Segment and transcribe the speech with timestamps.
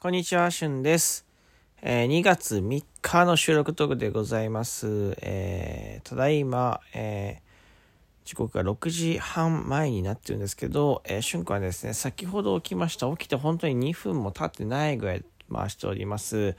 [0.00, 1.26] こんにちは、しゅんです。
[1.82, 5.16] えー、2月3日の収録トークでございます。
[5.20, 13.10] えー、ただいま、えー、時刻が6時半前になってるんですけど、えー、しゅんくんはですね、先ほど起きました。
[13.10, 16.54] 起きて本当に2分も経ってないぐらい回しております。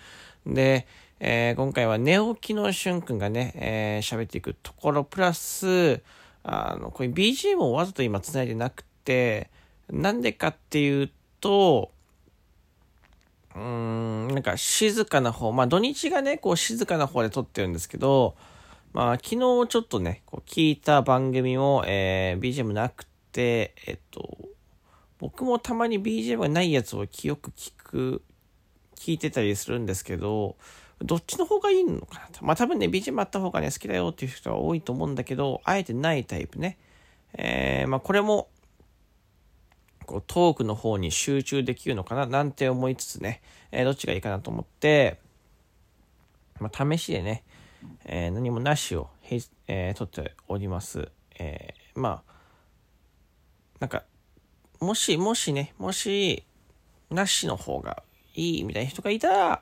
[0.46, 0.86] で、
[1.21, 6.04] えー、今回は寝起きのしゅんくんがね、えー、喋っていくところ、プラス、
[6.44, 9.50] あの、これ BGM をわざと今繋いでなくて、
[9.90, 11.10] なんでかっていう
[11.40, 11.94] と、
[13.56, 18.36] うん、なんか静かな方、まあ土日がね、こう静かな方で撮ってるんですけど、
[18.94, 24.38] まあ昨日ちょっとね、こう聞いた番組も、えー、BGM なくて、えっと、
[25.18, 28.21] 僕もたまに BGM がないやつをよく聞く、
[28.96, 30.56] 聞いてたりするんですけど、
[31.02, 32.45] どっちの方がいいのかなと。
[32.45, 36.78] まあ多分ね、BGM あった方がね、好きだよっていう人は多いと思うんだけど、あえてないタイプね。
[37.34, 38.48] えー、まあこれも、
[40.09, 45.20] こうトークの方に集中できるのかななんて思いつつね、えー、どっちがいいかなと思って、
[46.60, 47.44] まあ、試しでね、
[48.06, 49.12] えー、何もなしを、
[49.68, 51.10] えー、っております。
[51.38, 52.34] えー、まあ、
[53.80, 54.04] なんか、
[54.80, 56.44] もし、もしね、もし、
[57.12, 58.02] なしの方が
[58.34, 59.62] いいみたいな人がいたら、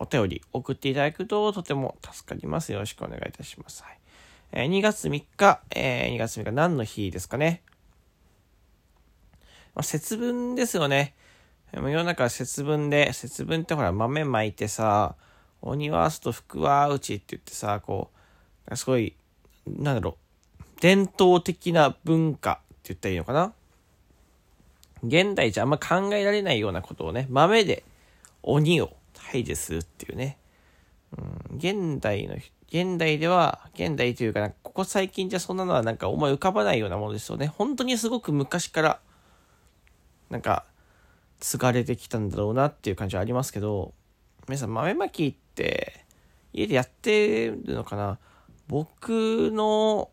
[0.00, 2.72] お便り送っていただくととても助かります。
[2.72, 3.84] よろしくお願いいたします。
[3.84, 3.98] はい、
[4.50, 7.62] えー、2月3日、えー、2月3日何の日ですかね？
[9.74, 11.14] まあ、節分ですよね。
[11.72, 15.14] 世の中は節分で、節分ってほら豆まいてさ、
[15.62, 18.10] 鬼はすと福は内って言ってさ、こ
[18.70, 19.14] う、すごい、
[19.66, 20.18] なんだろ
[20.60, 23.52] う、伝統的な文化って言ったらいいのかな
[25.04, 27.84] 現代じゃあんま考えられないようなことをね、豆で
[28.42, 30.36] 鬼を退治するっていうね。
[31.16, 32.36] うん、現代の、
[32.68, 37.46] 現代では、現代というかここ最近じゃそんなのはなんか思い浮かばないようなものですよね。
[37.46, 39.00] 本当にすごく昔から
[40.32, 40.64] なんか、
[41.40, 43.92] 継がれてきたんだろうなっていう感じはありますけど、
[44.48, 46.06] 皆さん豆まきって
[46.54, 48.18] 家でやってるのかな？
[48.66, 50.08] 僕の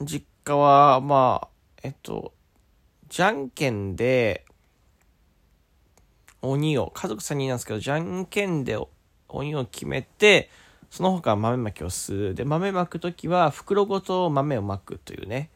[0.00, 1.48] 実家は、まあ、
[1.82, 2.32] えっと、
[3.10, 4.46] じゃんけんで、
[6.40, 8.78] 鬼を、家族3人なんですけど、じゃんけんで
[9.28, 10.48] 鬼を決めて、
[10.90, 12.34] その他豆まきをする。
[12.34, 15.50] で、豆まくときは袋ごと豆をまくというね、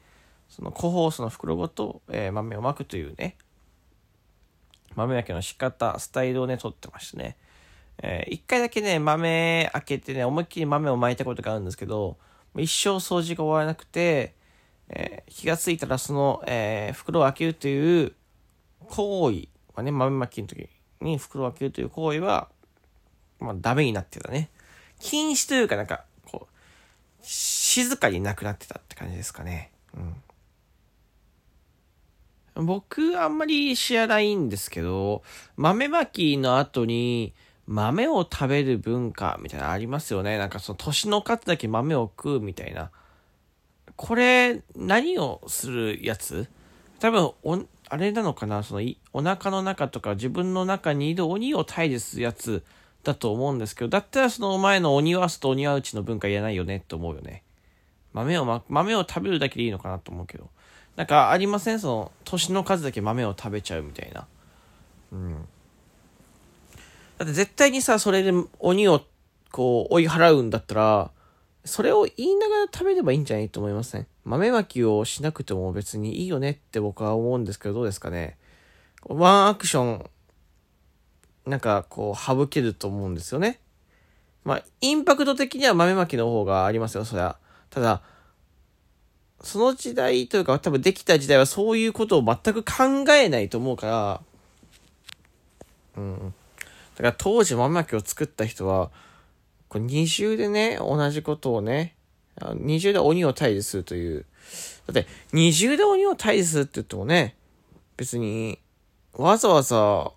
[0.49, 3.37] その個包装の袋ごと、えー、豆をまくというね、
[4.97, 7.37] 豆焼きの仕方、スタイルをね、取ってましたね。
[8.03, 12.17] えー、一回だけね、豆開けてね、思いっきり豆を巻いたことがあるんですけど、
[12.57, 14.35] 一生掃除が終わらなくて、
[14.89, 18.13] えー、気がついたらその、えー、袋を開けるという
[18.89, 20.69] 行為はね、豆巻きの時
[21.01, 22.49] に袋を開けるという行為は、
[23.41, 24.51] まあダメになってたね。
[25.01, 26.55] 禁止というかなんか、こう、
[27.21, 29.71] 静かになくなってたって感じですかね。
[29.97, 30.15] うん。
[32.55, 35.23] 僕、あんまり知らないんですけど、
[35.57, 37.35] 豆まきの後に、
[37.67, 40.39] 豆を食べる文化みたいなありますよね。
[40.39, 42.91] なんかその年の数だけ豆を食うみたいな。
[43.97, 46.49] これ、何をするやつ？
[47.01, 48.63] 多分、お、あれなのかな？
[48.63, 48.83] その、
[49.13, 52.63] お腹の中とか自分の中にいる鬼を退治するやつ
[53.03, 57.43] だと思うんですけど、だったらその前の鬼はすと鬼は内の文化いらないよねって思うよね。
[58.13, 60.51] 豆を、ま、豆を食べるだけでいいのかなと思うけど。
[60.97, 61.81] なんかありません？
[61.81, 64.27] その年の数だけ豆を食べちゃうみたいな。
[65.13, 65.49] うん。
[67.19, 69.03] だって絶対にさ、それで鬼を
[69.51, 71.11] こう追い払うんだったら、
[71.65, 74.07] それを言いながら食べればいいんじゃないと思いますね。
[74.25, 78.37] 豆まきをしなくても別にいいよねって僕は思うんですけど、どうですかね？
[79.05, 80.11] ワンアクション、
[81.47, 83.61] なんかこう省けると思うんですよね。
[84.45, 87.37] まあ、インパクト的には豆まきの方がありますよ、そりゃ。
[87.71, 88.03] ただ、
[89.45, 94.21] その時代というか多分できた時代はそういうことを全く考えないと思うから、
[95.97, 96.35] うん。
[96.95, 98.91] だから当時豆まきを作った人は、
[99.69, 101.95] これ二重でね、同じことをね、
[102.55, 104.25] 二重で鬼を退治するという。
[104.87, 107.37] だって、二重で鬼を退治するって言ってもね、
[107.97, 108.59] 別に、
[109.13, 110.13] わざわざ、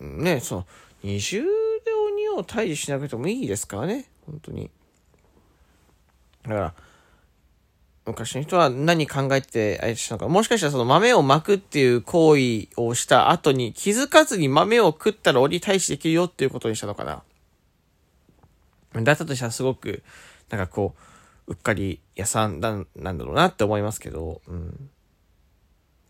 [0.00, 0.66] ね、その、
[1.04, 1.48] 二重で
[1.92, 4.70] 鬼を退治しなくてもいいですからね、本当に。
[6.52, 6.74] だから、
[8.04, 10.28] 昔の人は何考えてあれしたのか。
[10.28, 17.22] もしかしたらその豆を巻くっていう行為をした後に気づかずに豆を食ったら折り対しできるよっていうことにしたのかな。
[19.02, 20.02] だったとしたらすごく、
[20.50, 20.94] なんかこ
[21.46, 24.90] う、うっかり屋さんなんなんだろうなって思いますけど、うん。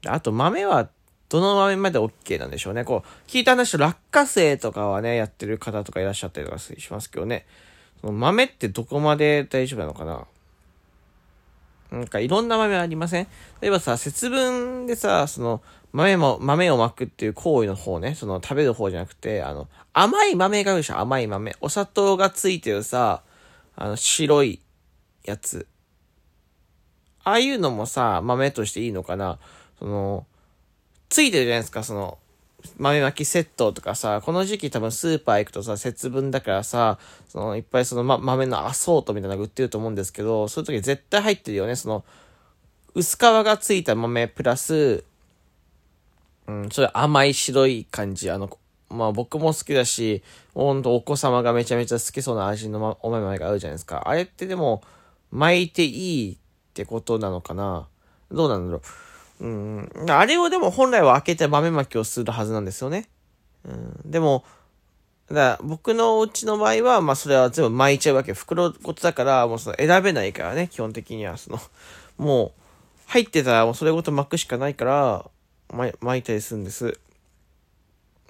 [0.06, 0.88] あと豆は
[1.28, 2.84] どの豆まで OK なんでしょうね。
[2.84, 7.46] こう、聞いた話と落花生とかはね、やってる方とかいらっしゃったりとかしますけどね。
[8.00, 10.26] その豆ってどこまで大丈夫なのかな
[11.92, 13.26] なんかいろんな豆ありません？
[13.60, 15.62] 例えばさ、節分でさ、その、
[15.92, 21.54] 豆も、豆を巻くっていう行為の方ね、その食べる方じゃなくて、あの、甘い豆があるでしょ、甘い豆。
[21.60, 23.22] お砂糖がついてるさ、
[23.76, 24.62] あの、白い
[25.24, 25.66] やつ。
[27.24, 29.38] ああいうのもさ、豆としていいのかな？
[29.78, 30.26] その、
[31.10, 32.18] ついてるじゃないですか、その、
[32.78, 36.98] 豆まきセットとかさ、この時期多分スーパー行くとさ、節分だからさ、
[37.28, 41.76] そのいっぱいその、ま、豆のアソートみたいなのが売ってると思うんですけど、そういう時絶対入ってるよね。
[41.76, 42.04] その、
[42.94, 45.04] 薄皮がついた豆プラス、
[46.46, 48.30] うん、それ甘い白い感じ。
[48.30, 48.50] あの、
[48.90, 50.22] まあ僕も好きだし、
[50.54, 54.02] ほんとお子様がめちゃめちゃ好きそうな味の、ま、お豆があるじゃないですか。
[54.06, 54.82] あれってでも、
[55.30, 56.36] 巻いていいっ
[56.74, 57.88] てことなのかな
[58.30, 58.82] どうなんだろう。
[59.42, 59.90] うん。
[60.08, 63.08] あれをでも本来は開けて豆まきをするはずなんですよね。
[63.64, 64.10] うん。
[64.10, 64.44] でも、
[65.30, 68.32] だ僕のうちの場合は、まあそれは全部巻いちゃうわけ。
[68.34, 71.36] 袋ごとだから、もうその選べないからね、基本的には。
[71.36, 71.58] その、
[72.18, 72.60] もう、
[73.08, 75.24] 入ってたらもうそれごと巻くしかないから、
[75.72, 76.98] 巻いたりするんです。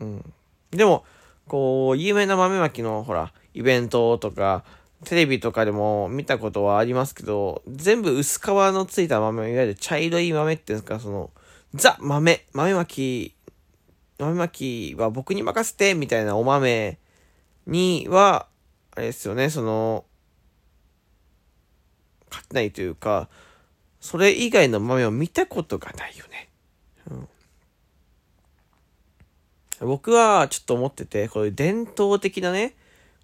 [0.01, 0.33] うん。
[0.71, 1.05] でも、
[1.47, 4.65] こう、有名な豆まきの、ほら、イベントとか、
[5.05, 11.31] テレビとかでも見たことはありますけど、全部薄皮のついた豆、いわゆる茶色い豆っていうんですか、その、
[11.75, 13.35] ザ豆、豆まき、
[14.19, 16.99] 豆まきは僕に任せて、みたいなお豆
[17.67, 18.47] には、
[18.95, 20.05] あれですよね、その、
[22.31, 23.29] 勝てないというか、
[24.01, 26.49] それ以外の豆を見たことがないよね。
[29.81, 32.75] うん、僕はちょっと思ってて、こういう伝統的なね、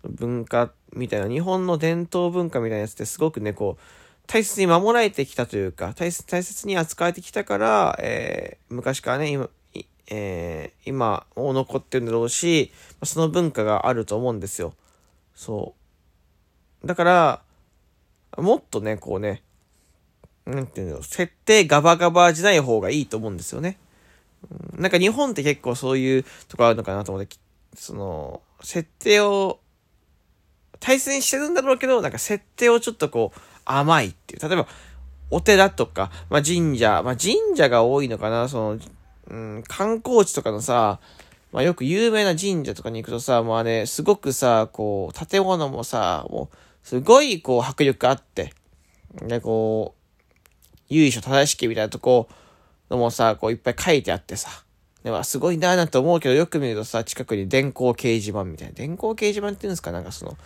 [0.08, 3.82] 文化みたいな、日本の伝統文化みたいなやつってすごくね、こう、
[4.26, 9.49] 大切に守られてきたというか、大切大切に扱われてきたから、えー、昔からね、今、
[10.10, 12.72] えー、今も残ってるんだろうし、
[13.05, 14.75] その文化があると思うんですよ。
[15.34, 15.75] そ
[16.82, 16.87] う。
[16.87, 17.43] だから、
[18.37, 19.43] もっとね、こうね、
[20.46, 23.78] なんていうの、設定ガバガバじゃない方がいいと思うんですよね。
[24.75, 27.37] なんか日本って結構そういうとこあるのかなと思って、
[27.75, 29.60] その、設定を
[30.80, 34.40] 大切にしてるんだろうけど、なんか設定をちょっとこう、甘いっていう。
[34.48, 34.66] 例えば、
[35.30, 38.78] お寺とか、まあ、神社、まあ、神社が多いのかな、その、
[39.28, 41.00] うん、観光地とかのさ、
[41.52, 48.52] まあ、よく有名な神社とかに行くとさ、もうあれ、すごくさ、こう、建物もさ、もう、すごい、こう、迫力あって、
[49.22, 49.98] で、こう、
[50.88, 52.28] 由緒正しきみたいなとこ
[52.88, 54.48] のもさ、こう、いっぱい書いてあってさ、
[55.02, 58.74] でも、すごいなーなんて思うけど、よく見るとさ、近くに電光掲示板みたいな。
[58.74, 59.92] 電光掲示板って言うんですか？
[59.92, 60.36] なんかその、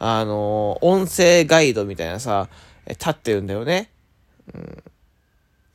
[0.00, 2.48] あの、音声ガイドみたいなさ、
[2.88, 3.90] 立ってるんだよね。
[4.54, 4.82] うん。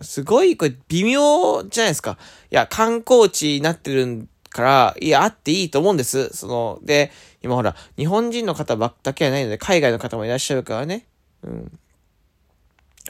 [0.02, 2.18] すごい、これ微妙じゃないですか。
[2.52, 6.36] いや、観光地になってるから、いや、あっていいと思うんです。
[6.36, 7.12] その、で、
[7.44, 11.06] 今ほら、日本人の方ばっ、だけではないので、海外の方もいらっしゃるからね。
[11.44, 11.80] うん。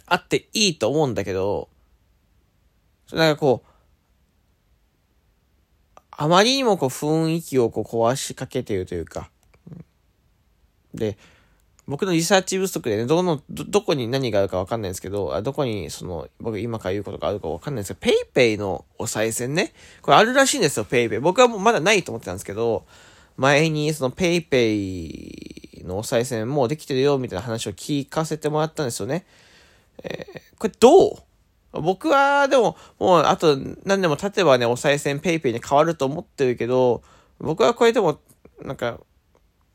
[0.06, 1.70] あっていいと思うんだけど、
[3.14, 3.70] なんかこう、
[6.12, 9.30] あまりにもこう雰囲気をこう壊しかけてるというか、
[10.96, 11.18] で、
[11.88, 19.72] 僕のリサーチ不足でね、どの、ど、どこに何があるかわかんないんですけど、あどこに、その、僕今から言うことがあるかわかんないんですけど、ペイペイのお賽銭ね。
[20.02, 21.20] これあるらしいんですよ、ペイペイ。
[21.20, 22.86] 僕はもうまだないと思ってたんですけど、
[23.38, 29.26] 前にそのペイペイのお賽銭もうできてるよ、みたいな話を聞かせてもらったんですよね。
[30.04, 31.18] えー、これどう？
[31.74, 37.04] 僕は、でも、もう、あと、何年も経てばね、お賽銭ペイペイに変わると思ってるけど、
[37.38, 38.20] 僕はこれでも、
[38.62, 39.02] なんか、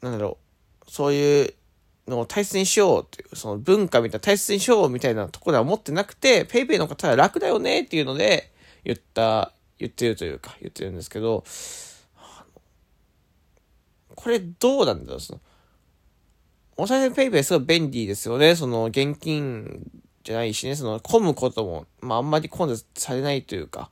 [0.00, 0.49] なんだろう、
[0.86, 1.54] そういう
[2.08, 8.52] のを大切にしようっていう、その文化みたいな大切にしようみたいなところは思ってなくて、ペイペイの方は楽だよねっていうので、
[8.84, 11.44] 言った、言ってるというか、言ってるんですけど、
[14.14, 15.40] これどうなんだろう、その、
[16.76, 18.56] おさいペイペイすごい便利ですよね。
[18.56, 19.82] その、現金
[20.24, 23.90] じゃないしね、その、混むことも、まあ、あんまり混雑されないというか、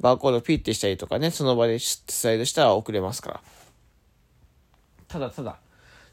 [0.00, 3.40] バーコードピッてしたりとかね、その場でスライドしたら送れますから。
[5.08, 5.58] ただただ、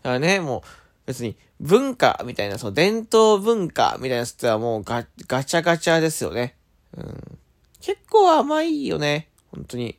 [0.06, 0.62] だからね、もう、
[1.08, 6.56] 別に文化みたいな、その伝統文化みたいなやつってはもうガ、ガチャガチャですよね。
[6.96, 7.38] うん。
[7.82, 9.30] 結構甘いよね。
[9.52, 9.98] 本当に。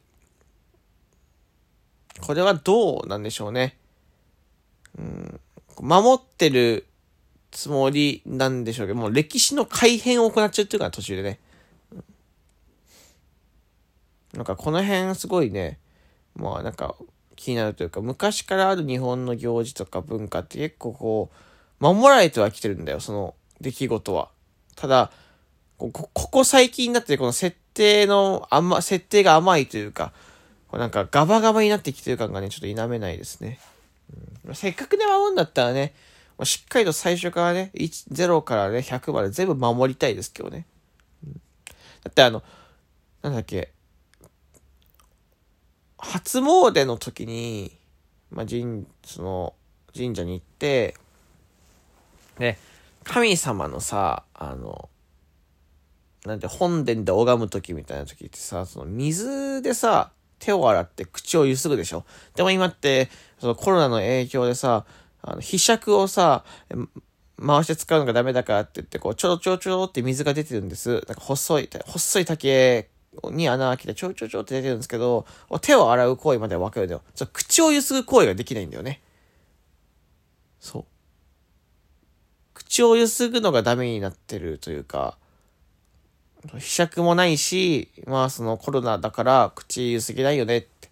[2.21, 3.77] これはどうなんでしょうね。
[4.97, 5.41] うん。
[5.81, 6.87] 守ってる
[7.51, 11.41] つもりなんでしょうけど、もう歴史の改変を行っちゃうっていうか途中でね。
[11.91, 12.05] うん、
[14.35, 15.81] なんかこの辺すごいね、
[16.37, 16.95] まあなんか
[17.37, 21.35] 気になるというか、昔からある日本の行事とか文化って結構こう、
[21.78, 24.31] 守られてはきてるんだよ、その出来事は。
[24.75, 25.12] ただ、
[25.78, 30.12] ここ最近になってこの設定の甘、設定が甘いというか、
[30.69, 33.61] こうなんかガバガバになってきてる感がね、ちょっと否めないですね。
[34.47, 35.95] うん、せっかくで守るんだったらね、
[36.45, 40.66] しっかりと最初からね、1 0からね、100まで全部守りたいですけどね。
[41.26, 42.43] うん、だってあの、
[43.23, 43.73] なんだっけ、
[46.13, 47.77] 初詣の時に、
[48.31, 49.55] まあ、神、その、
[49.95, 50.95] 神社に行って、
[52.39, 52.59] ね、
[53.05, 54.89] 神様のさ、あの、
[56.25, 62.05] なんて本殿で拝む時みたいな時ってさ、その水でさ、手を洗って口をゆすぐでしょ？
[62.35, 63.09] でも今って、
[63.39, 64.85] そのコロナの影響でさ、
[65.23, 66.45] あの、被釈をさ、
[67.39, 70.93] 回して使うのがダメだからって言って、こう、ちょろちょろちょろって水が出てるんです。
[70.93, 72.91] なんか細い、細い竹
[73.31, 75.27] に穴開けてちょろちょろちょろって出てるんですけど、
[75.61, 77.03] 手を洗う行為までは分かるんだよ。
[77.15, 79.01] そ口をゆすぐ行為ができないんだよね。
[80.61, 80.85] そう。
[82.55, 85.17] 口をゆすぐのがダメになってるというか、
[86.59, 90.91] 被釈もないし、まあそのコロナだから口ゆすぎないよねって。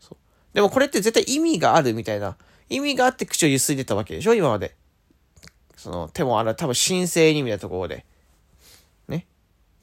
[0.00, 0.16] そう。
[0.54, 2.36] でもこれって絶対意味があるみたいな。
[2.68, 4.74] 意味があって口をゆすいでたわけでしょ今まで。
[5.76, 8.04] その手も洗う、多分神聖にみたいなところで。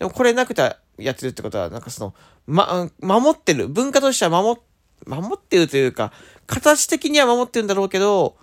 [0.03, 2.13] でもこれなくてやってるってことは、なんかその、
[2.45, 3.69] ま、守ってる。
[3.69, 4.59] 文化としては守、
[5.07, 6.11] 守ってるというか、
[6.45, 8.35] 形的には守ってるんだろうけど、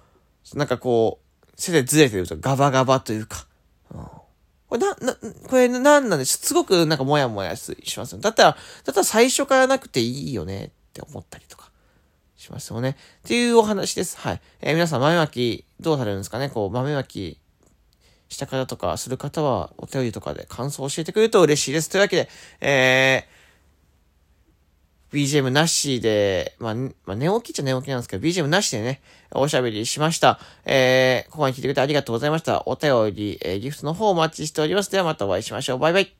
[0.54, 3.46] なんかこう、背でずれてるとガバガバというか。
[3.90, 5.14] これな、な、
[5.48, 8.20] これなんなんですすごくなんかモヤモヤしますよ。
[8.20, 8.56] だったら、だ
[8.92, 11.70] ったら最初からなくていいよねって思ったりとか
[12.36, 12.96] しますよね。
[13.18, 14.16] っていうお話です。
[14.16, 14.40] はい。
[14.62, 16.48] えー、皆さん豆まきどうされるんですかね？
[16.48, 17.38] こう豆まき
[18.30, 21.90] した方とかする方はお便りとかで感想を教えてくれると嬉しいです。
[21.90, 22.28] というわけで、
[22.60, 30.38] えー、BGM なしで、まあ、まあ、寝起きっちゃ寝起きなんですけど、BGM なしでね、おしゃべりしました。
[30.64, 32.62] えー、ここまで聞いてくれてありがとうございました。
[32.66, 34.90] お便り、えー、ギフトの方お待ちしております。
[34.90, 35.78] ではまたお会いしましょう。
[35.78, 36.19] バイバイ。